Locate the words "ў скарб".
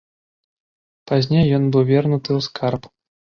2.39-2.83